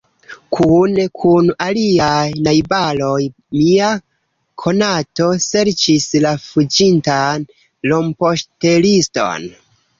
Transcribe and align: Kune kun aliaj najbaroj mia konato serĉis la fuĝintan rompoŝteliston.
Kune 0.55 1.03
kun 1.23 1.51
aliaj 1.65 2.23
najbaroj 2.47 3.19
mia 3.59 3.91
konato 4.65 5.29
serĉis 5.51 6.11
la 6.27 6.35
fuĝintan 6.49 7.49
rompoŝteliston. 7.95 9.51